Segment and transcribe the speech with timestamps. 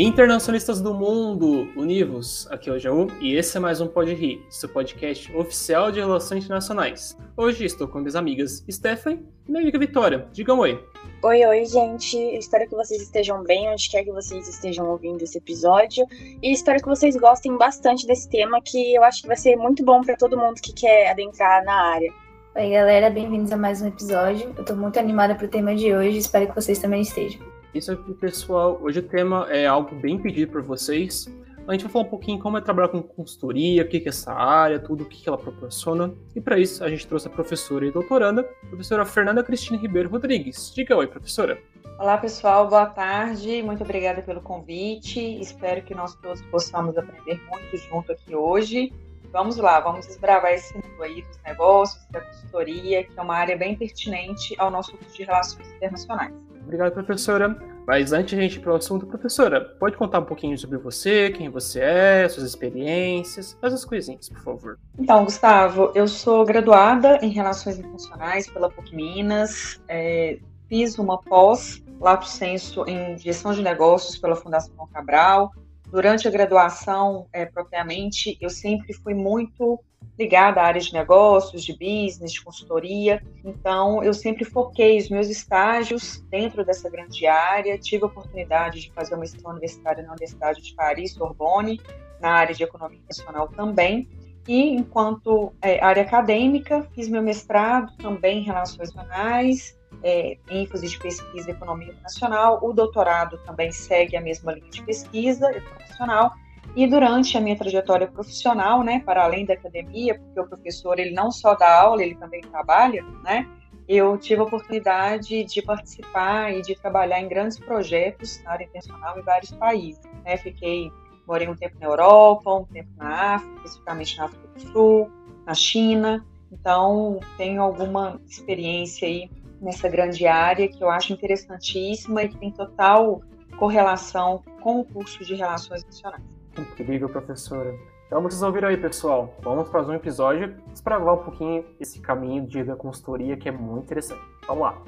[0.00, 2.46] Internacionalistas do mundo, univos!
[2.52, 5.98] Aqui é o Jaú e esse é mais um Pode Rir, seu podcast oficial de
[5.98, 7.18] relações internacionais.
[7.36, 10.28] Hoje estou com minhas amigas Stephanie e minha amiga Vitória.
[10.32, 10.80] Digam oi.
[11.20, 12.16] Oi, oi, gente.
[12.16, 16.06] Espero que vocês estejam bem onde quer que vocês estejam ouvindo esse episódio
[16.40, 19.84] e espero que vocês gostem bastante desse tema que eu acho que vai ser muito
[19.84, 22.12] bom para todo mundo que quer adentrar na área.
[22.54, 24.54] Oi, galera, bem-vindos a mais um episódio.
[24.56, 27.47] Eu tô muito animada pro tema de hoje, espero que vocês também estejam.
[27.74, 28.78] Isso aqui, pessoal.
[28.82, 31.28] Hoje o tema é algo bem pedido por vocês.
[31.66, 34.32] A gente vai falar um pouquinho como é trabalhar com consultoria, o que é essa
[34.32, 36.14] área, tudo o que ela proporciona.
[36.34, 40.72] E para isso, a gente trouxe a professora e doutoranda, professora Fernanda Cristina Ribeiro Rodrigues.
[40.74, 41.58] Diga oi, professora.
[41.98, 42.66] Olá, pessoal.
[42.68, 43.62] Boa tarde.
[43.62, 45.20] Muito obrigada pelo convite.
[45.38, 48.90] Espero que nós todos possamos aprender muito junto aqui hoje.
[49.30, 53.58] Vamos lá, vamos desbravar esse mundo aí dos negócios, da consultoria, que é uma área
[53.58, 56.47] bem pertinente ao nosso curso de Relações Internacionais.
[56.68, 57.56] Obrigado, professora.
[57.86, 60.76] Mas antes de a gente ir para o assunto, professora, pode contar um pouquinho sobre
[60.76, 64.78] você, quem você é, suas experiências, essas coisinhas, por favor.
[64.98, 71.82] Então, Gustavo, eu sou graduada em Relações Internacionais pela PUC Minas, é, fiz uma pós,
[71.98, 75.50] lato senso, em Gestão de Negócios pela Fundação Cabral.
[75.90, 79.80] Durante a graduação, é, propriamente, eu sempre fui muito
[80.18, 83.22] ligada à área de negócios, de business, de consultoria.
[83.44, 87.78] Então, eu sempre foquei os meus estágios dentro dessa grande área.
[87.78, 91.80] Tive a oportunidade de fazer uma extensão universitária na Universidade de Paris, Sorbonne,
[92.20, 94.08] na área de economia internacional também.
[94.48, 100.98] E, enquanto é, área acadêmica, fiz meu mestrado também em relações internacionais, é, ênfase de
[100.98, 102.58] pesquisa e economia internacional.
[102.62, 106.32] O doutorado também segue a mesma linha de pesquisa internacional
[106.76, 111.12] e durante a minha trajetória profissional, né, para além da academia, porque o professor ele
[111.12, 113.46] não só dá aula, ele também trabalha, né,
[113.88, 119.18] eu tive a oportunidade de participar e de trabalhar em grandes projetos na área internacional
[119.18, 120.02] em vários países.
[120.24, 120.36] Né?
[120.36, 120.92] Fiquei,
[121.26, 125.10] morei um tempo na Europa, um tempo na África, especificamente na África do Sul,
[125.46, 126.26] na China.
[126.52, 132.52] Então, tenho alguma experiência aí nessa grande área que eu acho interessantíssima e que tem
[132.52, 133.22] total
[133.58, 136.37] correlação com o curso de Relações Nacionais.
[136.58, 137.74] Incrível, professora.
[138.06, 139.34] Então vocês ouviram aí, pessoal.
[139.42, 143.48] Vamos para mais um episódio para falar um pouquinho esse caminho de da consultoria que
[143.48, 144.20] é muito interessante.
[144.46, 144.82] Vamos lá.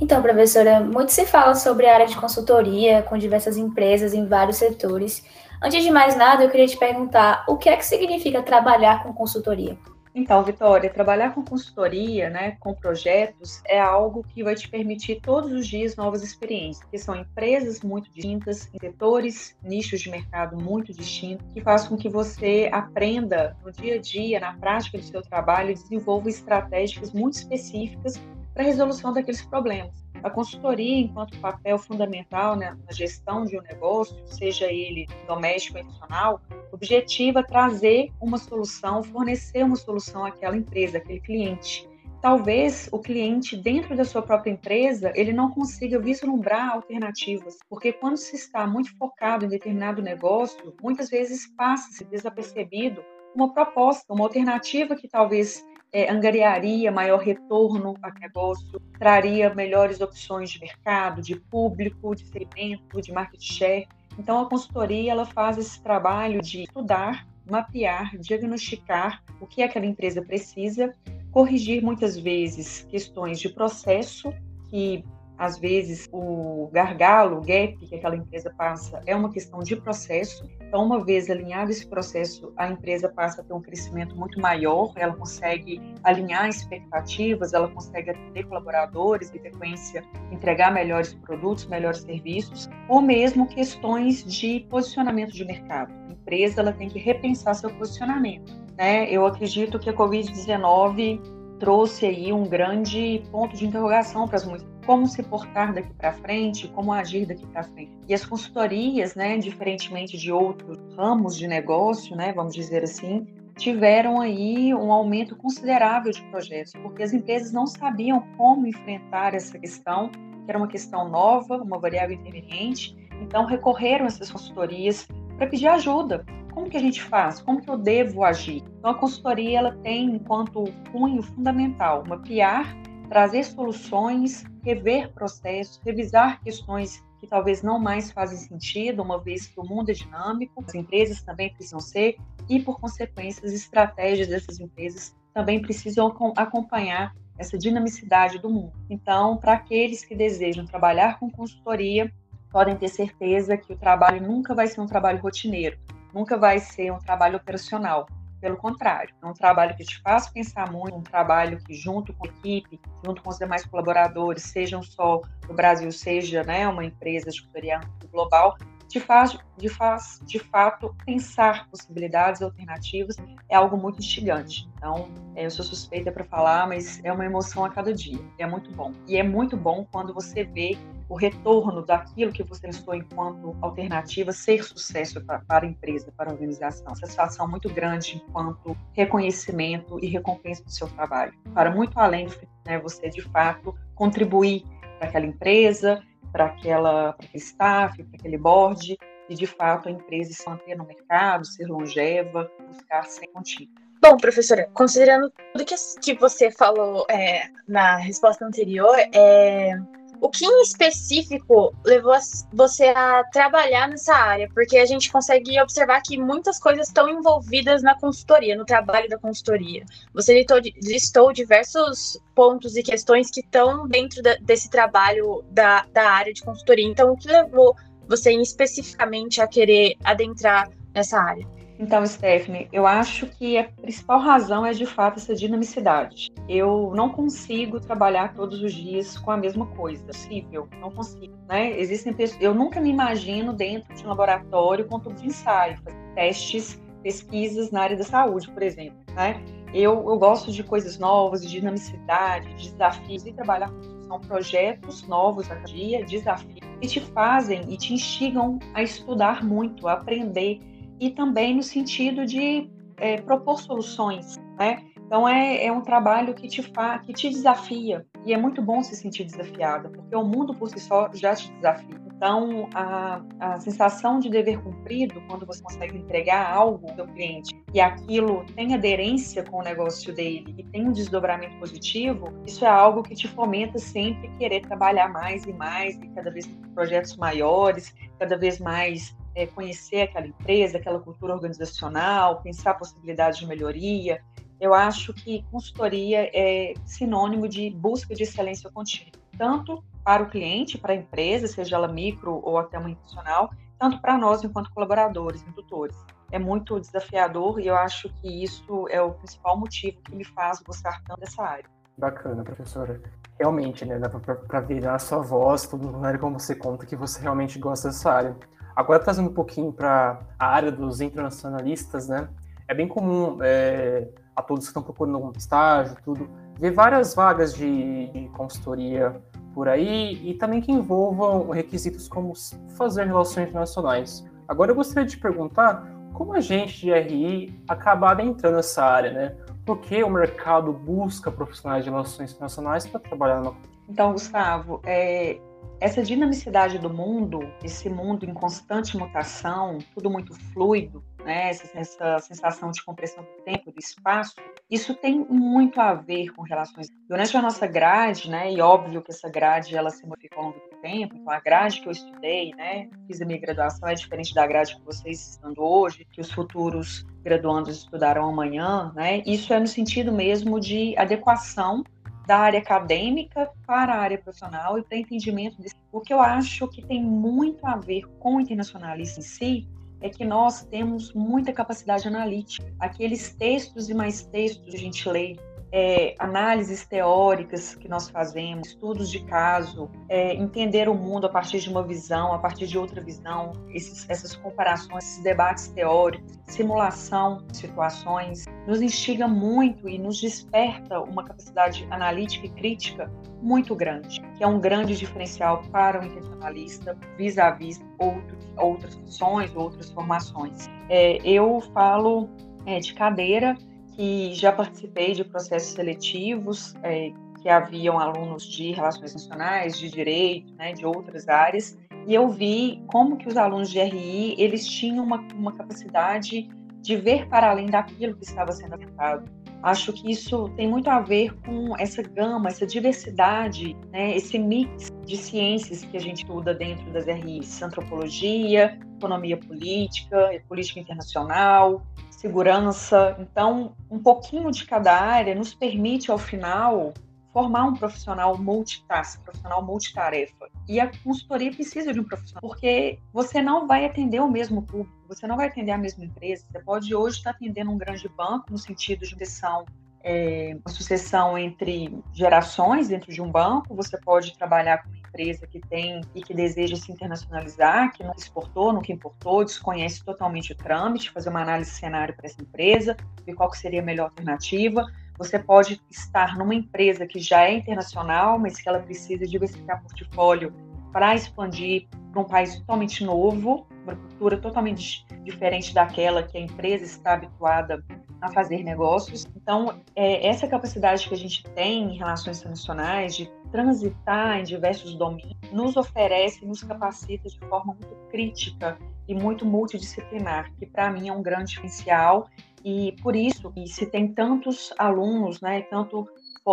[0.00, 4.56] Então, professora, muito se fala sobre a área de consultoria com diversas empresas em vários
[4.56, 5.24] setores.
[5.62, 9.12] Antes de mais nada, eu queria te perguntar o que é que significa trabalhar com
[9.12, 9.76] consultoria?
[10.12, 15.52] Então, Vitória, trabalhar com consultoria, né, com projetos, é algo que vai te permitir todos
[15.52, 20.92] os dias novas experiências, que são empresas muito distintas, em setores, nichos de mercado muito
[20.92, 25.22] distintos, que faz com que você aprenda no dia a dia, na prática do seu
[25.22, 28.20] trabalho, e desenvolva estratégias muito específicas
[28.52, 29.99] para a resolução daqueles problemas.
[30.22, 35.84] A consultoria, enquanto papel fundamental né, na gestão de um negócio, seja ele doméstico ou
[35.84, 36.40] internacional,
[36.72, 41.88] objetiva trazer uma solução, fornecer uma solução àquela empresa, àquele cliente.
[42.20, 48.18] Talvez o cliente, dentro da sua própria empresa, ele não consiga vislumbrar alternativas, porque quando
[48.18, 53.02] se está muito focado em determinado negócio, muitas vezes passa-se desapercebido
[53.34, 60.50] uma proposta, uma alternativa que talvez é, angariaria maior retorno ao negócio, traria melhores opções
[60.50, 63.88] de mercado, de público, de segmento, de market share.
[64.18, 70.22] Então, a consultoria ela faz esse trabalho de estudar, mapear, diagnosticar o que aquela empresa
[70.22, 70.94] precisa,
[71.32, 74.32] corrigir muitas vezes questões de processo
[74.68, 75.04] que
[75.40, 80.44] às vezes o gargalo, o gap que aquela empresa passa é uma questão de processo.
[80.60, 84.92] Então, uma vez alinhado esse processo, a empresa passa a ter um crescimento muito maior,
[84.96, 92.68] ela consegue alinhar expectativas, ela consegue atender colaboradores, em sequência, entregar melhores produtos, melhores serviços,
[92.86, 95.90] ou mesmo questões de posicionamento de mercado.
[96.06, 98.52] A empresa ela tem que repensar seu posicionamento.
[98.76, 99.10] Né?
[99.10, 101.18] Eu acredito que a Covid-19
[101.58, 104.44] trouxe aí um grande ponto de interrogação para as
[104.90, 107.92] como se portar daqui para frente, como agir daqui para frente.
[108.08, 113.24] E as consultorias, né, diferentemente de outros ramos de negócio, né, vamos dizer assim,
[113.56, 119.56] tiveram aí um aumento considerável de projetos, porque as empresas não sabiam como enfrentar essa
[119.56, 125.06] questão, que era uma questão nova, uma variável interveniente, então recorreram a essas consultorias
[125.38, 126.26] para pedir ajuda.
[126.52, 127.40] Como que a gente faz?
[127.40, 128.64] Como que eu devo agir?
[128.80, 132.76] Então a consultoria ela tem enquanto cunho fundamental mapear
[133.10, 139.58] trazer soluções, rever processos, revisar questões que talvez não mais fazem sentido, uma vez que
[139.58, 142.16] o mundo é dinâmico, as empresas também precisam ser,
[142.48, 148.72] e por consequência, as estratégias dessas empresas também precisam acompanhar essa dinamicidade do mundo.
[148.88, 152.12] Então, para aqueles que desejam trabalhar com consultoria,
[152.48, 155.76] podem ter certeza que o trabalho nunca vai ser um trabalho rotineiro,
[156.14, 158.06] nunca vai ser um trabalho operacional.
[158.40, 162.26] Pelo contrário, é um trabalho que te faz pensar muito, um trabalho que, junto com
[162.26, 167.30] a equipe, junto com os demais colaboradores, sejam só no Brasil, seja né, uma empresa
[167.30, 168.56] de consultoria global,
[168.88, 173.16] te faz, te faz, de fato, pensar possibilidades alternativas,
[173.48, 174.68] é algo muito instigante.
[174.76, 178.18] Então, é, eu sou suspeita para falar, mas é uma emoção a cada dia.
[178.36, 178.92] É muito bom.
[179.06, 180.76] E é muito bom quando você vê
[181.10, 186.30] o retorno daquilo que você pensou enquanto alternativa ser sucesso para, para a empresa, para
[186.30, 186.94] a organização.
[186.94, 191.34] Satisfação muito grande enquanto reconhecimento e recompensa do seu trabalho.
[191.52, 194.62] Para muito além de né, você, de fato, contribuir
[194.98, 198.96] para aquela empresa, para aquela para aquele staff, para aquele board,
[199.28, 203.74] e de fato a empresa se manter no mercado, ser longeva, buscar ser contínua.
[204.00, 209.76] Bom, professora, considerando tudo que, que você falou é, na resposta anterior, é,
[210.20, 212.14] o que em específico levou
[212.52, 214.48] você a trabalhar nessa área?
[214.52, 219.18] Porque a gente consegue observar que muitas coisas estão envolvidas na consultoria, no trabalho da
[219.18, 219.84] consultoria.
[220.12, 226.10] Você listou, listou diversos pontos e questões que estão dentro da, desse trabalho da, da
[226.10, 226.86] área de consultoria.
[226.86, 227.74] Então, o que levou
[228.06, 231.59] você especificamente a querer adentrar nessa área?
[231.80, 236.30] Então, Stephanie, eu acho que a principal razão é de fato essa dinamicidade.
[236.46, 241.34] Eu não consigo trabalhar todos os dias com a mesma coisa, é possível, não consigo,
[241.48, 241.80] né?
[241.80, 246.14] Existem pessoas, eu nunca me imagino dentro de um laboratório com tubo de ensaio, fazendo
[246.14, 249.42] testes, pesquisas na área da saúde, por exemplo, né?
[249.72, 255.06] Eu, eu gosto de coisas novas, de dinamicidade, de desafios e trabalhar com são projetos
[255.06, 260.60] novos a dia, desafios que te fazem e te instigam a estudar muito, a aprender
[261.00, 264.84] e também no sentido de é, propor soluções, né?
[265.10, 268.80] Então é, é um trabalho que te fa, que te desafia e é muito bom
[268.80, 272.00] se sentir desafiada, porque o mundo por si só já te desafia.
[272.14, 277.80] Então a, a sensação de dever cumprido, quando você consegue entregar algo ao cliente e
[277.80, 283.02] aquilo tem aderência com o negócio dele e tem um desdobramento positivo, isso é algo
[283.02, 288.36] que te fomenta sempre querer trabalhar mais e mais e cada vez projetos maiores, cada
[288.36, 294.22] vez mais é, conhecer aquela empresa, aquela cultura organizacional, pensar possibilidades de melhoria.
[294.60, 300.76] Eu acho que consultoria é sinônimo de busca de excelência contínua, tanto para o cliente,
[300.76, 305.42] para a empresa, seja ela micro ou até uma institucional, tanto para nós enquanto colaboradores,
[305.46, 305.96] indutores.
[306.30, 310.60] É muito desafiador e eu acho que isso é o principal motivo que me faz
[310.60, 311.64] gostar tanto dessa área.
[311.96, 313.00] Bacana, professora.
[313.38, 317.20] Realmente, né, dá para ver na sua voz, tudo área como você conta que você
[317.20, 318.36] realmente gosta dessa área.
[318.80, 322.30] Agora, trazendo um pouquinho para a área dos internacionalistas, né?
[322.66, 327.52] É bem comum é, a todos que estão procurando um estágio, tudo, ver várias vagas
[327.52, 329.20] de, de consultoria
[329.52, 332.32] por aí e também que envolvam requisitos como
[332.74, 334.26] fazer relações internacionais.
[334.48, 339.36] Agora, eu gostaria de perguntar como a gente de RI acaba adentrando nessa área, né?
[339.66, 343.54] Por que o mercado busca profissionais de relações internacionais para trabalhar numa...
[343.86, 345.38] Então, Gustavo, é,
[345.80, 352.18] essa dinamicidade do mundo, esse mundo em constante mutação, tudo muito fluido, né, essa, essa,
[352.18, 354.34] sensação de compressão do tempo, do espaço,
[354.70, 356.88] isso tem muito a ver com relações.
[357.08, 360.58] Durante a nossa grade, né, e óbvio que essa grade ela se modifica ao longo
[360.58, 364.34] do tempo, então a grade que eu estudei, né, fiz a minha graduação é diferente
[364.34, 369.58] da grade que vocês estão hoje, que os futuros graduandos estudarão amanhã, né, isso é
[369.58, 371.82] no sentido mesmo de adequação
[372.30, 375.74] da área acadêmica para a área profissional e para entendimento disso.
[375.90, 379.68] O que eu acho que tem muito a ver com o internacionalismo em si
[380.00, 382.72] é que nós temos muita capacidade analítica.
[382.78, 385.36] Aqueles textos e mais textos que a gente lê
[385.72, 391.60] é, análises teóricas que nós fazemos, estudos de caso, é, entender o mundo a partir
[391.60, 397.44] de uma visão, a partir de outra visão, esses, essas comparações, esses debates teóricos, simulação
[397.50, 403.10] de situações, nos instiga muito e nos desperta uma capacidade analítica e crítica
[403.40, 409.90] muito grande, que é um grande diferencial para o intencionalista vis-à-vis -vis outras funções, outras
[409.90, 410.68] formações.
[410.88, 412.28] É, eu falo
[412.66, 413.56] é, de cadeira
[413.92, 420.52] que já participei de processos seletivos é, que haviam alunos de relações nacionais, de direito,
[420.54, 425.04] né, de outras áreas, e eu vi como que os alunos de RI eles tinham
[425.04, 426.48] uma, uma capacidade
[426.80, 429.30] de ver para além daquilo que estava sendo apresentado.
[429.62, 434.90] Acho que isso tem muito a ver com essa gama, essa diversidade, né, esse mix
[435.04, 441.82] de ciências que a gente estuda dentro das RIs, antropologia, economia política, política internacional,
[442.20, 443.16] segurança.
[443.18, 446.92] Então, um pouquinho de cada área nos permite, ao final,
[447.32, 450.50] formar um profissional multitask, profissional multitarefa.
[450.68, 454.94] E a consultoria precisa de um profissional, porque você não vai atender o mesmo público,
[455.08, 456.44] você não vai atender a mesma empresa.
[456.50, 459.64] Você pode hoje estar atendendo um grande banco no sentido de sucessão,
[460.02, 463.74] é, uma sucessão entre gerações dentro de um banco.
[463.74, 468.14] Você pode trabalhar com uma empresa que tem e que deseja se internacionalizar, que não
[468.16, 472.96] exportou, nunca importou, desconhece totalmente o trâmite, fazer uma análise de cenário para essa empresa,
[473.26, 474.86] ver qual seria a melhor alternativa
[475.20, 480.50] você pode estar numa empresa que já é internacional, mas que ela precisa diversificar portfólio
[480.90, 486.86] para expandir para um país totalmente novo, uma cultura totalmente diferente daquela que a empresa
[486.86, 487.84] está habituada
[488.20, 489.26] a fazer negócios.
[489.36, 494.94] Então, é, essa capacidade que a gente tem em relações internacionais de transitar em diversos
[494.94, 501.08] domínios nos oferece, nos capacita de forma muito crítica e muito multidisciplinar, que para mim
[501.08, 502.28] é um grande diferencial
[502.64, 506.06] e por isso, e se tem tantos alunos, né, tanto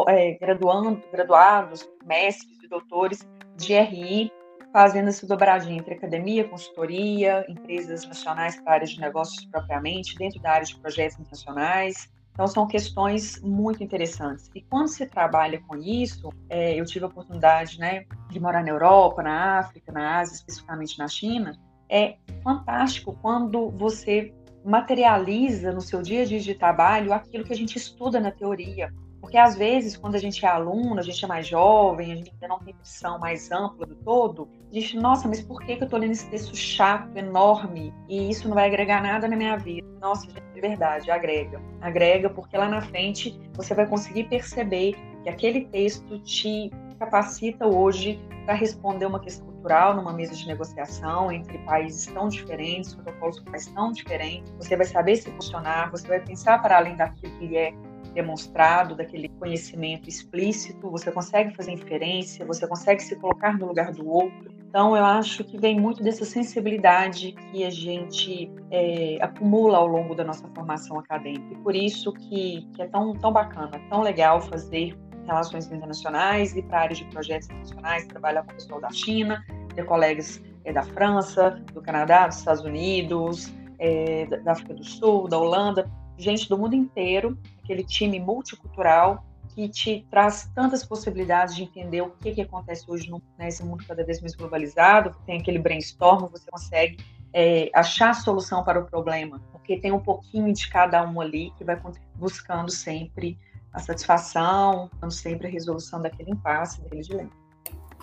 [0.08, 4.32] é, graduando, graduados, mestres e doutores de RI,
[4.78, 10.40] fazendo essa dobradinha entre academia, consultoria, empresas nacionais para a área de negócios propriamente, dentro
[10.40, 12.08] da área de projetos internacionais.
[12.32, 14.52] Então, são questões muito interessantes.
[14.54, 18.70] E quando se trabalha com isso, é, eu tive a oportunidade né, de morar na
[18.70, 21.58] Europa, na África, na Ásia, especificamente na China.
[21.90, 24.32] É fantástico quando você
[24.64, 28.94] materializa no seu dia a dia de trabalho aquilo que a gente estuda na teoria.
[29.28, 32.32] Porque às vezes, quando a gente é aluno, a gente é mais jovem, a gente
[32.32, 35.84] ainda não tem visão mais ampla do todo, a gente, nossa, mas por que, eu
[35.84, 39.86] estou lendo esse texto chato, enorme, e isso não vai agregar nada na minha vida?
[40.00, 41.62] Nossa, gente, de verdade, agrega.
[41.82, 48.22] Agrega, porque lá na frente você vai conseguir perceber que aquele texto te capacita hoje
[48.46, 53.68] para responder uma questão cultural numa mesa de negociação entre países tão diferentes, protocolos culturais
[53.68, 54.54] tão diferentes.
[54.58, 57.74] Você vai saber se funcionar, você vai pensar para além daquilo que é
[58.14, 64.08] demonstrado, daquele conhecimento explícito, você consegue fazer inferência, você consegue se colocar no lugar do
[64.10, 64.52] outro.
[64.70, 70.14] Então, eu acho que vem muito dessa sensibilidade que a gente é, acumula ao longo
[70.14, 71.54] da nossa formação acadêmica.
[71.54, 76.62] E por isso que, que é tão, tão bacana, tão legal fazer relações internacionais e
[76.62, 79.44] para a área de projetos internacionais, trabalhar com o pessoal da China,
[79.76, 85.28] ter colegas é, da França, do Canadá, dos Estados Unidos, é, da África do Sul,
[85.28, 91.64] da Holanda, gente do mundo inteiro, aquele time multicultural que te traz tantas possibilidades de
[91.64, 96.28] entender o que, que acontece hoje nesse mundo cada vez mais globalizado, tem aquele brainstorm,
[96.28, 96.98] você consegue
[97.34, 101.52] é, achar a solução para o problema, porque tem um pouquinho de cada um ali
[101.58, 101.80] que vai
[102.16, 103.38] buscando sempre
[103.74, 107.47] a satisfação, buscando sempre a resolução daquele impasse, daquele dilema.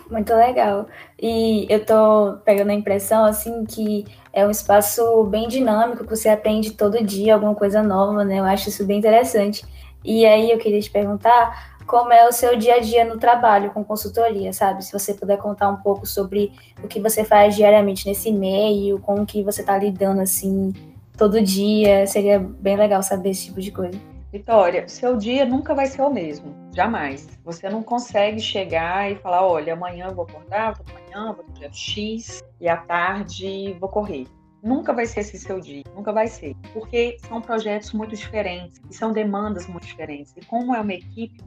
[0.09, 0.87] Muito legal.
[1.19, 6.29] E eu tô pegando a impressão, assim, que é um espaço bem dinâmico, que você
[6.29, 8.39] aprende todo dia alguma coisa nova, né?
[8.39, 9.65] Eu acho isso bem interessante.
[10.03, 13.71] E aí eu queria te perguntar como é o seu dia a dia no trabalho
[13.71, 14.83] com consultoria, sabe?
[14.85, 16.51] Se você puder contar um pouco sobre
[16.83, 20.73] o que você faz diariamente nesse meio, como que você tá lidando, assim,
[21.17, 24.14] todo dia, seria bem legal saber esse tipo de coisa.
[24.35, 27.25] Vitória, seu dia nunca vai ser o mesmo, jamais.
[27.45, 31.71] Você não consegue chegar e falar, olha, amanhã eu vou acordar, vou amanhã, vou dia
[31.71, 34.27] X, e à tarde vou correr.
[34.61, 36.53] Nunca vai ser esse seu dia, nunca vai ser.
[36.73, 40.33] Porque são projetos muito diferentes e são demandas muito diferentes.
[40.35, 41.41] E como é uma equipe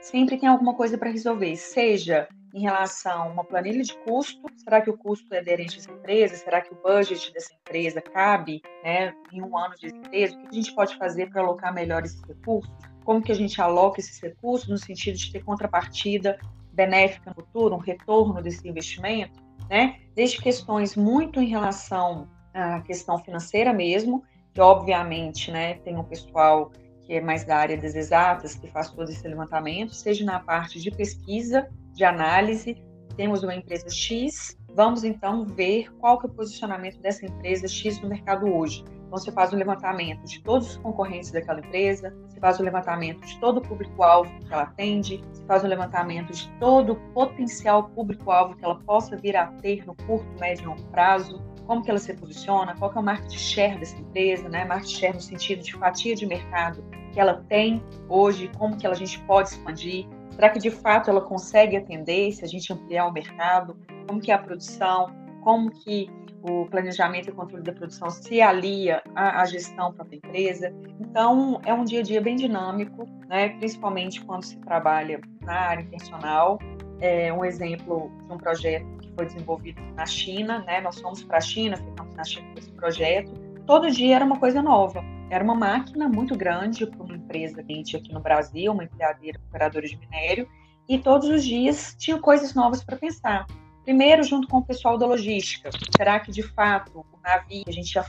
[0.00, 4.46] sempre tem alguma coisa para resolver, seja em relação a uma planilha de custo.
[4.56, 6.36] Será que o custo é aderente a essa empresa?
[6.36, 10.34] Será que o budget dessa empresa cabe né, em um ano de empresa?
[10.34, 12.72] O que a gente pode fazer para alocar melhor esses recursos?
[13.04, 16.38] Como que a gente aloca esses recursos no sentido de ter contrapartida
[16.72, 19.38] benéfica no futuro, um retorno desse investimento?
[19.68, 20.00] Né?
[20.14, 26.72] Desde questões muito em relação à questão financeira mesmo, que obviamente né, tem um pessoal
[27.02, 30.80] que é mais da área das exatas, que faz todo esse levantamento, seja na parte
[30.80, 32.76] de pesquisa, de análise,
[33.16, 38.00] temos uma empresa X, vamos então ver qual que é o posicionamento dessa empresa X
[38.02, 38.84] no mercado hoje.
[39.06, 43.24] Então, você faz um levantamento de todos os concorrentes daquela empresa, você faz um levantamento
[43.24, 47.88] de todo o público-alvo que ela atende, você faz um levantamento de todo o potencial
[47.90, 51.90] público-alvo que ela possa vir a ter no curto, médio e longo prazo, como que
[51.90, 54.64] ela se posiciona, qual que é o market share dessa empresa, né?
[54.64, 58.94] Market share no sentido de fatia de mercado que ela tem hoje, como que a
[58.94, 63.12] gente pode expandir, será que de fato ela consegue atender se a gente ampliar o
[63.12, 63.76] mercado,
[64.06, 65.10] como que é a produção,
[65.42, 66.08] como que
[66.42, 70.72] o planejamento e controle da produção se alia à, à gestão para a empresa.
[71.00, 73.48] Então, é um dia a dia bem dinâmico, né?
[73.58, 76.58] principalmente quando se trabalha na área intencional.
[77.00, 80.80] É um exemplo de um projeto que foi desenvolvido na China, né?
[80.80, 83.32] nós fomos para a China, ficamos na China com esse projeto.
[83.66, 85.02] Todo dia era uma coisa nova.
[85.30, 87.02] Era uma máquina muito grande para
[87.36, 87.60] empresa
[87.98, 90.48] aqui no Brasil, uma empilhadeira operadora de minério,
[90.88, 93.46] e todos os dias tinha coisas novas para pensar.
[93.84, 95.70] Primeiro, junto com o pessoal da logística.
[95.96, 98.04] Será que, de fato, o navio a gente já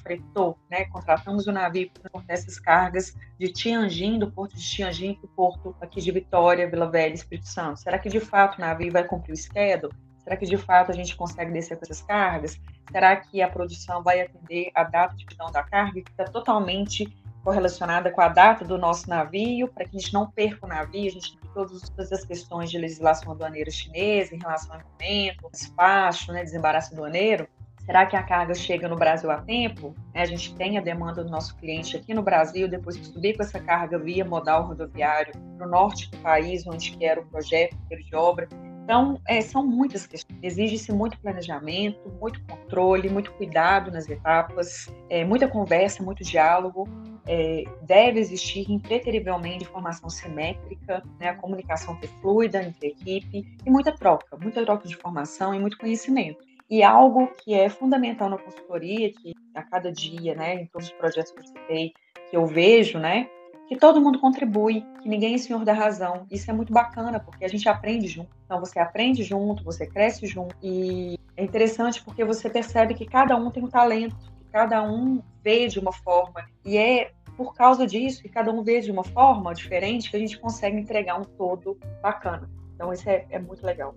[0.71, 0.85] né?
[0.85, 5.29] contratamos o navio para transportar essas cargas de Tianjin, do porto de Tianjin, para o
[5.29, 7.79] porto aqui de Vitória, Vila Velha, Espírito Santo?
[7.79, 9.93] Será que, de fato, o navio vai cumprir o schedule?
[10.23, 12.59] Será que, de fato, a gente consegue descer com essas cargas?
[12.91, 17.07] Será que a produção vai atender a data de emissão da carga, que está totalmente
[17.47, 21.07] correlacionada com a data do nosso navio, para que a gente não perca o navio,
[21.07, 26.33] a gente tem todas as questões de legislação aduaneira chinesa em relação ao momento, despacho,
[26.33, 27.47] né, desembaraço aduaneiro.
[27.85, 29.95] Será que a carga chega no Brasil a tempo?
[30.13, 33.43] A gente tem a demanda do nosso cliente aqui no Brasil, depois que subir com
[33.43, 38.13] essa carga via modal rodoviário para o norte do país, onde quer o projeto de
[38.13, 38.49] obra.
[38.83, 40.37] Então, é, são muitas questões.
[40.43, 46.85] Exige-se muito planejamento, muito controle, muito cuidado nas etapas, é, muita conversa, muito diálogo
[47.27, 53.69] é, deve existir impreterivelmente informação simétrica, né, a comunicação ter fluida entre a equipe e
[53.69, 56.39] muita troca, muita troca de informação e muito conhecimento.
[56.69, 60.93] E algo que é fundamental na consultoria, que a cada dia, né, em todos os
[60.93, 61.93] projetos que eu citei,
[62.29, 63.29] que eu vejo, né,
[63.67, 66.25] que todo mundo contribui, que ninguém é senhor da razão.
[66.31, 68.29] Isso é muito bacana, porque a gente aprende junto.
[68.45, 70.55] Então, você aprende junto, você cresce junto.
[70.63, 75.21] E é interessante porque você percebe que cada um tem um talento, que cada um
[75.43, 76.45] vê de uma forma.
[76.63, 80.19] E é por causa disso, e cada um vê de uma forma diferente, que a
[80.19, 82.49] gente consegue entregar um todo bacana.
[82.73, 83.95] Então, isso é, é muito legal.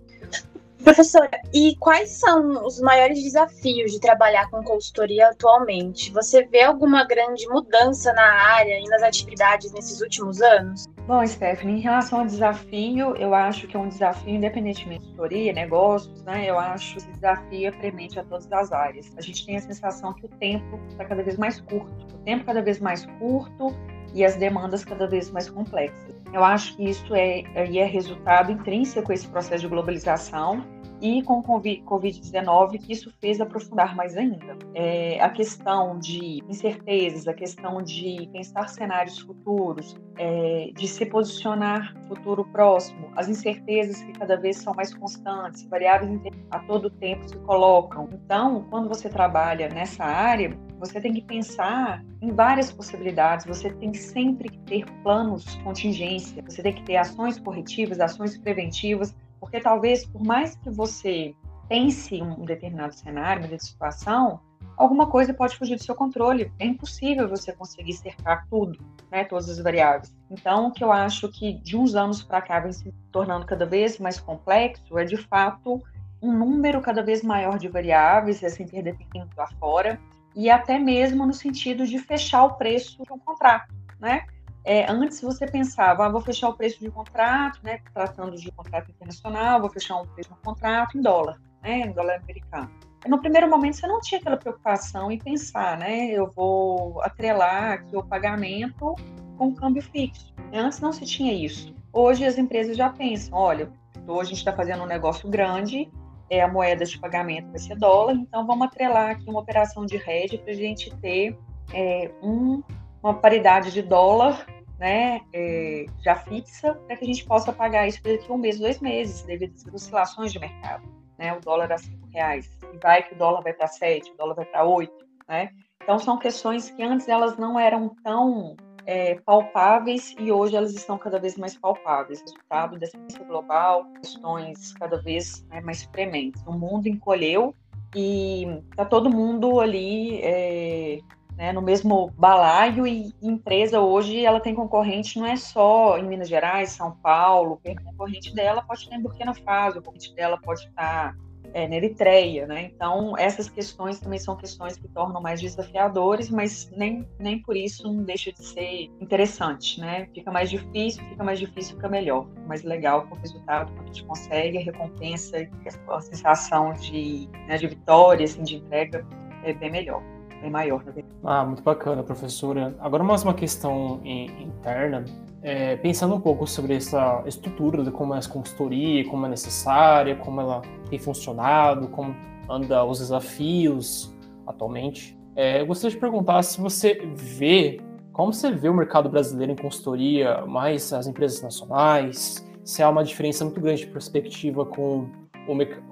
[0.85, 6.11] Professora, e quais são os maiores desafios de trabalhar com consultoria atualmente?
[6.13, 10.87] Você vê alguma grande mudança na área e nas atividades nesses últimos anos?
[11.07, 15.53] Bom, Stephanie, em relação ao desafio, eu acho que é um desafio independentemente de consultoria,
[15.53, 16.49] negócios, né?
[16.49, 19.13] Eu acho que esse desafio é premente a todas as áreas.
[19.17, 21.93] A gente tem a sensação que o tempo está cada vez mais curto.
[22.15, 23.75] O tempo cada vez mais curto
[24.15, 26.20] e as demandas cada vez mais complexas.
[26.33, 30.65] Eu acho que isso é, é resultado intrínseco a esse processo de globalização
[31.01, 34.57] e com o Covid-19 que isso fez aprofundar mais ainda.
[34.75, 41.95] É, a questão de incertezas, a questão de pensar cenários futuros, é, de se posicionar
[42.07, 47.37] futuro próximo, as incertezas que cada vez são mais constantes, variáveis a todo tempo se
[47.39, 48.09] colocam.
[48.13, 53.93] Então, quando você trabalha nessa área, você tem que pensar em várias possibilidades, você tem
[53.93, 60.07] sempre que ter planos contingência, você tem que ter ações corretivas, ações preventivas, porque talvez,
[60.07, 61.35] por mais que você
[61.69, 64.41] pense um determinado cenário, uma situação,
[64.77, 66.51] alguma coisa pode fugir do seu controle.
[66.59, 68.79] É impossível você conseguir cercar tudo,
[69.11, 70.15] né, todas as variáveis.
[70.31, 73.67] Então, o que eu acho que de uns anos para cá vem se tornando cada
[73.67, 75.81] vez mais complexo é, de fato,
[76.23, 80.01] um número cada vez maior de variáveis, essa interdependência lá fora,
[80.35, 84.25] e até mesmo no sentido de fechar o preço de um contrato, né?
[84.65, 88.53] É, antes você pensava, ah, vou fechar o preço de um contrato, né, tratando de
[88.53, 92.71] contrato internacional, vou fechar um preço de um contrato em dólar, né, em dólar americano.
[93.07, 97.97] No primeiro momento você não tinha aquela preocupação em pensar, né, eu vou atrelar aqui
[97.97, 98.95] o pagamento
[99.39, 100.35] com um câmbio fixo.
[100.53, 101.75] Antes não se tinha isso.
[101.91, 103.73] Hoje as empresas já pensam, olha,
[104.07, 105.91] hoje a gente está fazendo um negócio grande,
[106.31, 109.97] é, a moeda de pagamento vai ser dólar, então vamos atrelar aqui uma operação de
[109.97, 111.37] hedge para a gente ter
[111.75, 112.63] é, um
[113.03, 114.47] uma paridade de dólar
[114.79, 118.81] né, é, já fixa, para que a gente possa pagar isso daqui um mês, dois
[118.81, 120.83] meses, devido às oscilações de mercado.
[121.19, 121.35] Né?
[121.35, 124.35] O dólar a cinco reais, e vai que o dólar vai para sete, o dólar
[124.35, 125.51] vai para oito, né?
[125.83, 130.99] Então são questões que antes elas não eram tão é, palpáveis e hoje elas estão
[130.99, 132.21] cada vez mais palpáveis.
[132.21, 136.43] Resultado dessa crise global, questões cada vez né, mais prementes.
[136.47, 137.55] O mundo encolheu
[137.95, 141.01] e está todo mundo ali é,
[141.37, 146.29] né, no mesmo balaio e empresa hoje ela tem concorrente não é só em Minas
[146.29, 150.67] Gerais, São Paulo, o concorrente dela pode estar em Burkina Faso, o concorrente dela pode
[150.67, 151.17] estar
[151.55, 152.71] é, na Eritreia, né?
[152.75, 157.85] Então essas questões também são questões que tornam mais desafiadores, mas nem, nem por isso
[157.85, 160.09] não deixa de ser interessante, né?
[160.15, 163.87] Fica mais difícil, fica mais difícil, fica melhor, mais legal com o resultado quando a
[163.87, 165.49] gente consegue, a recompensa,
[165.89, 169.07] a sensação de, né, de vitória, assim, de entrega
[169.45, 170.03] é bem melhor
[170.43, 171.10] é maior, na verdade.
[171.23, 172.75] Ah, muito bacana, professora.
[172.81, 175.05] Agora, mais uma questão interna.
[175.43, 180.17] É, pensando um pouco sobre essa estrutura de como é a consultoria, como é necessária,
[180.17, 182.15] como ela tem funcionado, como
[182.49, 184.15] anda os desafios
[184.47, 185.19] atualmente.
[185.37, 187.81] É, eu gostaria de perguntar se você vê,
[188.13, 193.05] como você vê o mercado brasileiro em consultoria, mais as empresas nacionais, se há uma
[193.05, 195.07] diferença muito grande de perspectiva com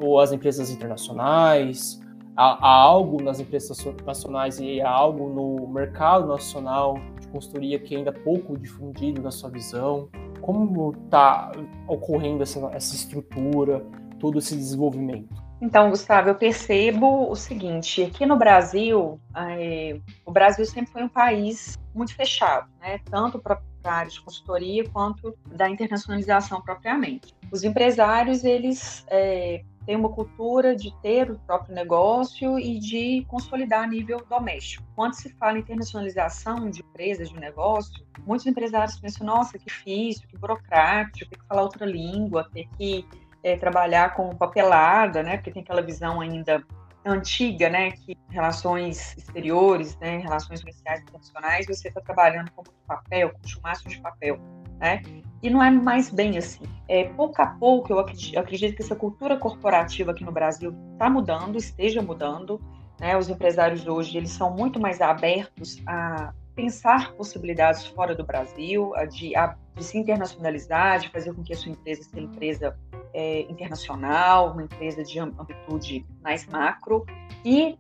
[0.01, 2.01] o, as empresas internacionais,
[2.39, 7.97] há, há, algo nas empresas nacionais e há algo no mercado nacional de consultoria que
[7.97, 10.09] ainda é pouco difundido na sua visão?
[10.41, 11.51] Como está
[11.89, 13.85] ocorrendo essa, essa estrutura,
[14.21, 15.35] todo esse desenvolvimento?
[15.61, 21.09] Então, Gustavo, eu percebo o seguinte: aqui no Brasil, é, o Brasil sempre foi um
[21.09, 23.01] país muito fechado, né?
[23.11, 27.35] Tanto para a área de consultoria quanto da internacionalização propriamente.
[27.51, 33.85] Os empresários, eles é, têm uma cultura de ter o próprio negócio e de consolidar
[33.85, 34.85] a nível doméstico.
[34.95, 40.29] Quando se fala em internacionalização de empresas, de negócio, muitos empresários pensam: nossa, que difícil,
[40.29, 43.09] que burocrático, ter que falar outra língua, ter que
[43.43, 45.39] é, trabalhar com papelada, né?
[45.39, 46.63] Porque tem aquela visão ainda
[47.03, 47.93] antiga, né?
[47.93, 50.19] Que relações exteriores, né?
[50.19, 54.39] Relações comerciais internacionais, você está trabalhando com papel, com chumaço de papel,
[54.79, 55.01] né?
[55.43, 56.65] E não é mais bem assim.
[56.89, 60.75] É, pouco a pouco, eu acredito, eu acredito que essa cultura corporativa aqui no Brasil
[60.93, 62.61] está mudando, esteja mudando.
[63.01, 63.17] Né?
[63.17, 69.33] Os empresários hoje eles são muito mais abertos a pensar possibilidades fora do Brasil, de,
[69.77, 72.79] de se internacionalizar, de fazer com que a sua empresa seja empresa
[73.15, 77.07] é, internacional, uma empresa de amplitude mais macro,
[77.45, 77.79] e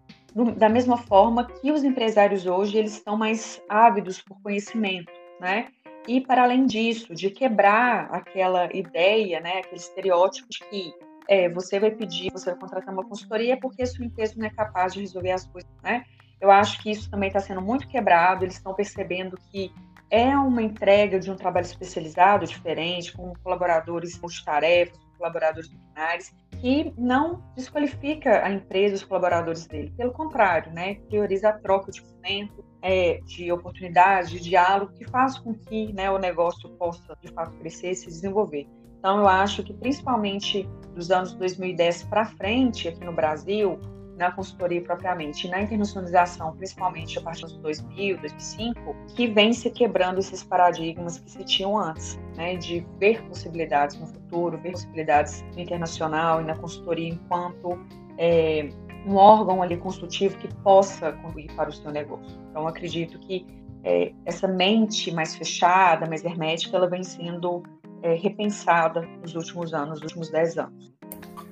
[0.56, 5.66] da mesma forma que os empresários hoje eles estão mais ávidos por conhecimento, né?
[6.08, 10.94] E para além disso, de quebrar aquela ideia, né, aquele estereótipo de que
[11.28, 14.50] é, você vai pedir, você vai contratar uma consultoria porque a sua empresa não é
[14.50, 16.04] capaz de resolver as coisas, né?
[16.40, 18.42] Eu acho que isso também está sendo muito quebrado.
[18.42, 19.70] Eles estão percebendo que
[20.10, 27.42] é uma entrega de um trabalho especializado, diferente, com colaboradores multitarefas, colaboradores luminares, que não
[27.54, 29.92] desqualifica a empresa, os colaboradores dele.
[29.96, 35.38] Pelo contrário, né, prioriza a troca de conhecimento, é, de oportunidades, de diálogo, que faz
[35.38, 38.66] com que né, o negócio possa, de fato, crescer se desenvolver.
[38.98, 43.78] Então, eu acho que, principalmente dos anos 2010 para frente, aqui no Brasil,
[44.16, 50.18] na consultoria propriamente, na internacionalização, principalmente a partir dos 2000, 2005, que vem se quebrando
[50.18, 55.60] esses paradigmas que se tinham antes, né, de ver possibilidades no futuro, ver possibilidades no
[55.60, 57.78] internacional e na consultoria enquanto
[58.18, 58.68] é,
[59.06, 62.38] um órgão ali consultivo que possa contribuir para o seu negócio.
[62.50, 63.46] Então, acredito que
[63.84, 67.62] é, essa mente mais fechada, mais hermética, ela vem sendo
[68.02, 70.92] é, repensada nos últimos anos, nos últimos dez anos.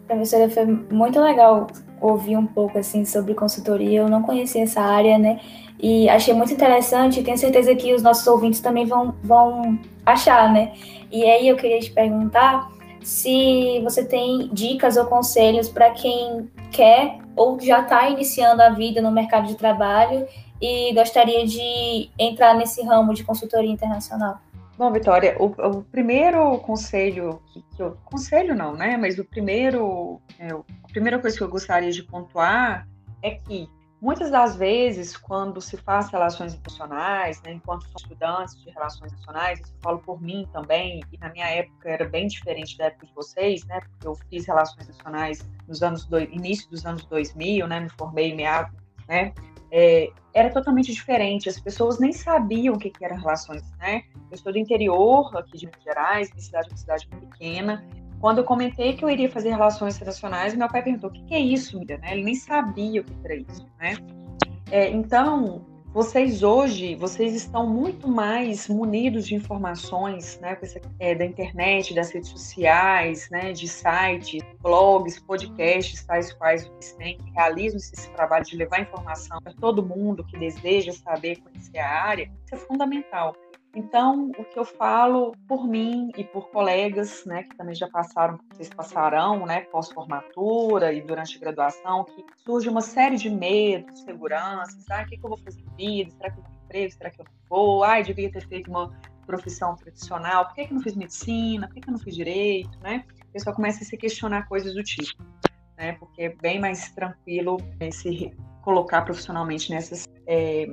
[0.07, 1.67] Professora, foi muito legal
[2.01, 4.01] ouvir um pouco assim sobre consultoria.
[4.01, 5.41] Eu não conhecia essa área, né?
[5.81, 7.23] E achei muito interessante.
[7.23, 10.73] Tenho certeza que os nossos ouvintes também vão, vão achar, né?
[11.11, 12.71] E aí eu queria te perguntar
[13.03, 19.01] se você tem dicas ou conselhos para quem quer ou já está iniciando a vida
[19.01, 20.27] no mercado de trabalho
[20.61, 24.41] e gostaria de entrar nesse ramo de consultoria internacional.
[24.79, 27.97] Bom, Vitória, o, o primeiro conselho que, que, eu.
[28.05, 28.97] Conselho não, né?
[28.99, 30.21] Mas o primeiro.
[30.39, 32.87] É, a primeira coisa que eu gostaria de pontuar
[33.23, 33.69] é que
[34.01, 39.67] muitas das vezes, quando se faz relações internacionais, né, enquanto estudantes de relações internacionais, eu
[39.83, 43.65] falo por mim também, e na minha época era bem diferente da época de vocês,
[43.67, 43.81] né?
[43.81, 47.81] Porque eu fiz relações internacionais nos anos do, início dos anos 2000, né?
[47.81, 48.73] Me formei em meados,
[49.09, 49.33] né?
[49.71, 51.49] é, era totalmente diferente.
[51.49, 54.03] As pessoas nem sabiam o que, que eram relações, né?
[54.31, 57.87] Eu sou do interior, aqui de Minas Gerais, minha cidade é uma cidade pequena.
[58.21, 61.41] Quando eu comentei que eu iria fazer relações internacionais, meu pai perguntou: o que, é
[61.41, 62.01] isso, Miriam?
[62.05, 63.97] Ele nem sabia o que era isso, né?
[64.71, 65.65] É, então,
[65.97, 70.55] vocês hoje, vocês estão muito mais munidos de informações, né,
[70.99, 77.17] é, da internet, das redes sociais, né, de sites, blogs, podcasts, tais quais vocês têm,
[77.17, 81.89] que realizam esse trabalho de levar informação para todo mundo que deseja saber, conhecer a
[81.89, 83.35] área, isso é fundamental.
[83.77, 88.41] Então, o que eu falo por mim e por colegas, né, que também já passaram,
[88.51, 94.83] vocês passarão, né, pós-formatura e durante a graduação, que surge uma série de medos, seguranças,
[94.91, 97.11] ah, o que, que eu vou fazer de vida, será que eu vou emprego, será
[97.11, 98.91] que eu vou, ai, devia ter feito uma
[99.27, 102.15] profissão tradicional, por que, que eu não fiz medicina, por que, que eu não fiz
[102.15, 103.05] direito, né?
[103.29, 105.23] O pessoal começa a se questionar coisas do tipo,
[105.77, 110.67] né, porque é bem mais tranquilo né, se colocar profissionalmente nessas é,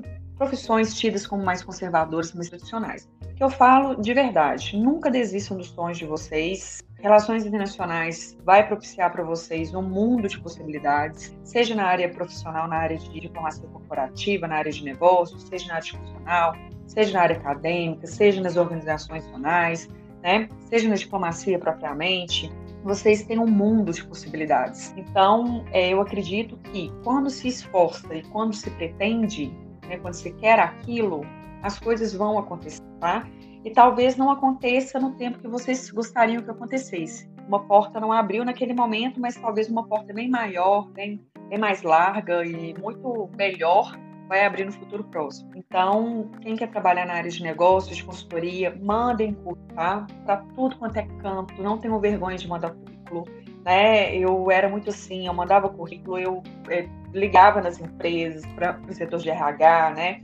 [0.43, 3.09] profissões tidas como mais conservadoras, mais tradicionais.
[3.39, 6.83] Eu falo de verdade, nunca desistam dos sonhos de vocês.
[6.99, 12.75] Relações internacionais vai propiciar para vocês um mundo de possibilidades, seja na área profissional, na
[12.75, 16.55] área de diplomacia corporativa, na área de negócios, seja na área institucional,
[16.87, 19.89] seja na área acadêmica, seja nas organizações nacionais,
[20.21, 20.49] né?
[20.69, 22.51] seja na diplomacia propriamente.
[22.83, 24.93] vocês têm um mundo de possibilidades.
[24.97, 29.53] Então, é, eu acredito que quando se esforça e quando se pretende,
[29.87, 31.21] né, quando se quer aquilo,
[31.61, 33.25] as coisas vão acontecer, tá?
[33.63, 37.29] E talvez não aconteça no tempo que vocês gostariam que acontecesse.
[37.47, 41.81] Uma porta não abriu naquele momento, mas talvez uma porta bem maior, bem, bem mais
[41.81, 45.51] larga e muito melhor vai abrir no futuro próximo.
[45.55, 50.07] Então, quem quer trabalhar na área de negócios, de consultoria, mandem curso, tá?
[50.25, 53.25] Para tudo quanto é canto, não tenham vergonha de mandar currículo.
[53.63, 54.15] Né?
[54.17, 59.19] Eu era muito assim, eu mandava currículo, eu é, ligava nas empresas, para o setor
[59.19, 60.21] de RH, né?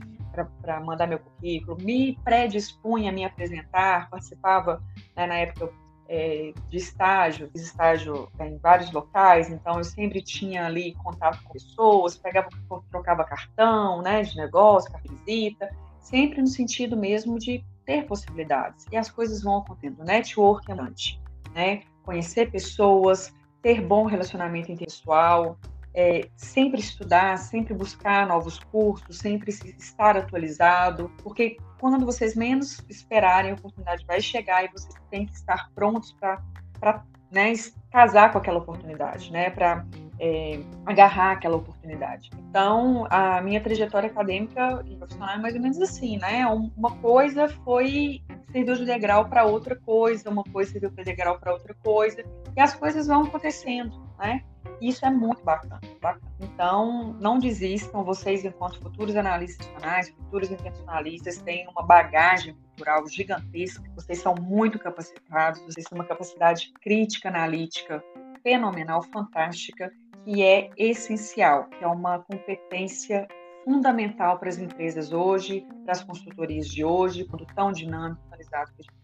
[0.62, 4.82] Para mandar meu currículo, me predispunha a me apresentar, participava,
[5.16, 5.72] né, na época
[6.08, 11.52] é, de estágio, fiz estágio em vários locais, então eu sempre tinha ali contato com
[11.52, 12.48] pessoas, pegava,
[12.90, 15.68] trocava cartão, né, de negócio, de visita,
[16.00, 18.86] sempre no sentido mesmo de ter possibilidades.
[18.90, 20.04] E as coisas vão acontecendo.
[20.04, 21.20] Network é importante,
[21.54, 21.82] né?
[22.04, 25.58] Conhecer pessoas, ter bom relacionamento interpessoal,
[25.94, 33.50] é, sempre estudar, sempre buscar novos cursos, sempre estar atualizado, porque quando vocês menos esperarem,
[33.50, 37.52] a oportunidade vai chegar e vocês têm que estar prontos para né,
[37.90, 39.84] casar com aquela oportunidade, né, para
[40.20, 42.30] é, agarrar aquela oportunidade.
[42.50, 46.46] Então, a minha trajetória acadêmica e profissional é mais ou menos assim, né?
[46.76, 48.22] Uma coisa foi
[48.52, 52.22] serviu de degrau para outra coisa, uma coisa serviu de degrau para outra coisa,
[52.54, 54.42] e as coisas vão acontecendo, né?
[54.80, 56.32] Isso é muito bacana, bacana.
[56.40, 63.82] Então, não desistam, vocês, enquanto futuros analistas funcionais, futuros intencionalistas, têm uma bagagem cultural gigantesca,
[63.94, 68.02] vocês são muito capacitados, vocês têm uma capacidade crítica, analítica
[68.42, 69.92] fenomenal, fantástica,
[70.24, 73.28] que é essencial, que é uma competência
[73.64, 78.20] fundamental para as empresas hoje, para as consultorias de hoje, quando tão dinâmico,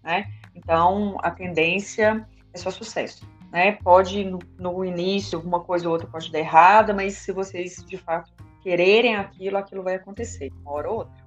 [0.03, 0.27] né?
[0.55, 3.29] Então, a tendência é só sucesso.
[3.57, 3.73] Né?
[3.73, 7.97] Pode, no, no início, alguma coisa ou outra pode dar errada, mas se vocês, de
[7.97, 8.31] fato,
[8.63, 11.27] quererem aquilo, aquilo vai acontecer, uma hora ou outra.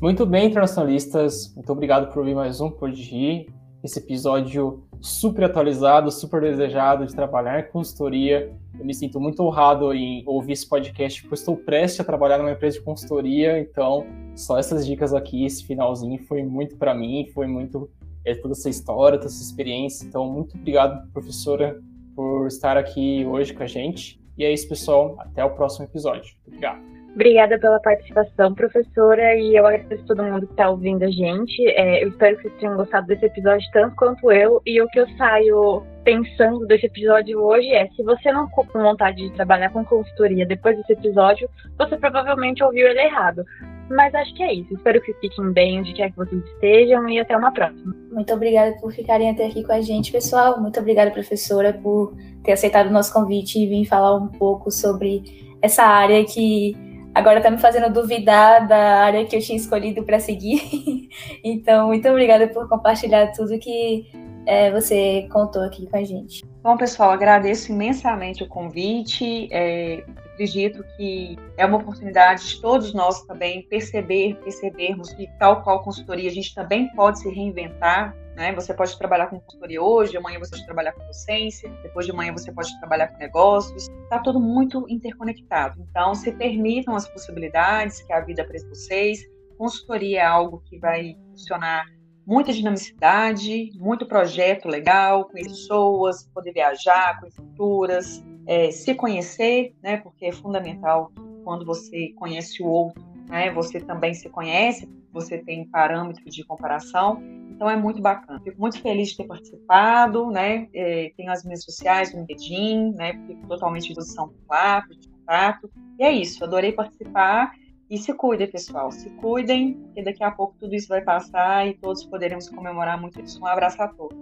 [0.00, 1.54] Muito bem, internacionalistas.
[1.54, 3.46] Muito obrigado por ouvir mais um Pode
[3.84, 8.52] Esse episódio super atualizado, super desejado de trabalhar em consultoria.
[8.78, 12.52] Eu me sinto muito honrado em ouvir esse podcast, porque estou prestes a trabalhar numa
[12.52, 13.58] empresa de consultoria.
[13.58, 17.90] Então, só essas dicas aqui, esse finalzinho, foi muito para mim, foi muito
[18.24, 20.06] é, toda essa história, toda essa experiência.
[20.06, 21.80] Então, muito obrigado, professora,
[22.14, 24.20] por estar aqui hoje com a gente.
[24.36, 25.16] E é isso, pessoal.
[25.18, 26.34] Até o próximo episódio.
[26.46, 26.97] Obrigado.
[27.18, 31.66] Obrigada pela participação, professora, e eu agradeço todo mundo que está ouvindo a gente.
[31.70, 34.62] É, eu espero que vocês tenham gostado desse episódio tanto quanto eu.
[34.64, 38.80] E o que eu saio pensando desse episódio hoje é: se você não ficou com
[38.80, 43.44] vontade de trabalhar com consultoria depois desse episódio, você provavelmente ouviu ele errado.
[43.90, 44.72] Mas acho que é isso.
[44.74, 47.96] Espero que fiquem bem onde quer que vocês estejam e até uma próxima.
[48.12, 50.60] Muito obrigada por ficarem até aqui com a gente, pessoal.
[50.60, 55.24] Muito obrigada, professora, por ter aceitado o nosso convite e vir falar um pouco sobre
[55.60, 56.76] essa área que
[57.18, 61.08] agora tá me fazendo duvidar da área que eu tinha escolhido para seguir.
[61.42, 64.06] então, muito obrigada por compartilhar tudo que
[64.46, 66.44] é, você contou aqui com a gente.
[66.62, 69.48] Bom, pessoal, agradeço imensamente o convite.
[69.50, 70.04] É,
[70.38, 76.30] acredito que é uma oportunidade de todos nós também perceber, percebermos que, tal qual consultoria,
[76.30, 78.52] a gente também pode se reinventar né?
[78.54, 82.32] Você pode trabalhar com consultoria hoje, amanhã você pode trabalhar com docência, depois de amanhã
[82.32, 83.88] você pode trabalhar com negócios.
[84.04, 85.84] Está tudo muito interconectado.
[85.90, 89.18] Então, se permitam as possibilidades que a vida apresenta vocês.
[89.58, 91.84] Consultoria é algo que vai funcionar
[92.24, 99.98] muita dinamicidade, muito projeto legal, conhecer pessoas, poder viajar, conhecer culturas, é, se conhecer, né?
[99.98, 101.12] Porque é fundamental
[101.44, 103.52] quando você conhece o outro, né?
[103.52, 107.22] Você também se conhece, você tem parâmetros de comparação
[107.58, 108.38] então é muito bacana.
[108.38, 110.68] Fico muito feliz de ter participado, né?
[110.72, 113.14] É, tenho as minhas sociais no LinkedIn, né?
[113.26, 115.68] Fico totalmente à disposição lá, de contato.
[115.98, 117.50] E é isso, adorei participar.
[117.90, 118.92] E se cuidem, pessoal.
[118.92, 123.20] Se cuidem, porque daqui a pouco tudo isso vai passar e todos poderemos comemorar muito
[123.20, 123.42] isso.
[123.42, 124.16] Um abraço a todos.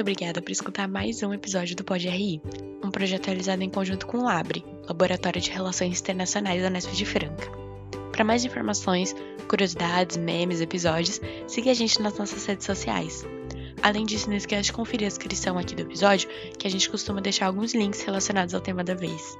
[0.00, 2.40] Muito obrigada por escutar mais um episódio do Pod RI,
[2.82, 7.04] um projeto realizado em conjunto com o Labre, Laboratório de Relações Internacionais da Unesp de
[7.04, 7.50] Franca.
[8.10, 9.14] Para mais informações,
[9.46, 13.26] curiosidades, memes, episódios, siga a gente nas nossas redes sociais.
[13.82, 17.20] Além disso, não esqueça de conferir a descrição aqui do episódio, que a gente costuma
[17.20, 19.38] deixar alguns links relacionados ao tema da vez.